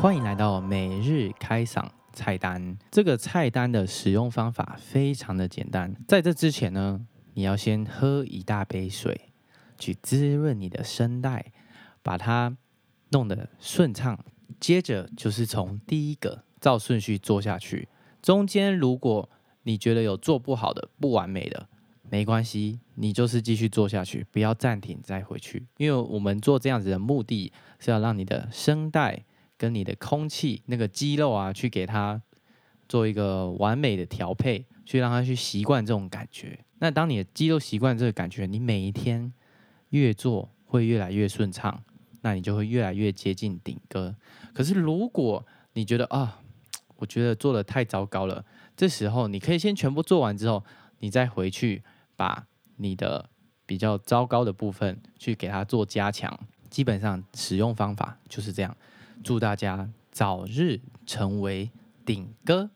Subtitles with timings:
[0.00, 5.94] 欢迎来到每日开嗓菜单这个菜单的使用方法非常的简单。
[6.06, 9.32] 在这之前呢你要先喝一大杯水
[9.78, 11.52] 去滋润你的声带
[12.02, 12.56] 把它
[13.10, 14.24] 弄得顺畅
[14.60, 17.88] 接着就是从第一个照顺序做下去。
[18.22, 19.28] 中间如果
[19.62, 21.68] 你觉得有做不好的不完美的
[22.10, 29.24] 没关系你就是继续做下去，不要暂停再回去，因为我们做这样子的目的是要让你的声带
[29.56, 32.20] 跟你的空气那个肌肉啊，去给它
[32.88, 36.58] 做一个完美的调配，去让它去习惯这种感觉。
[36.80, 39.32] 那当你的肌肉习惯这个感觉，你每一天
[39.90, 41.82] 越做会越来越顺畅，
[42.22, 44.16] 那你就会越来越接近顶歌。
[44.52, 46.40] 可是如果你觉得啊，
[46.96, 48.44] 我觉得做的太糟糕了，
[48.76, 50.64] 这时候你可以先全部做完之后，
[50.98, 51.82] 你再回去
[52.16, 52.46] 把
[52.78, 53.28] 你的
[53.66, 56.38] 比较糟糕的部分去给它做加强。
[56.70, 58.76] 基本上使用方法就是这样。
[59.22, 61.70] 祝大家早日成为
[62.04, 62.70] 顶哥。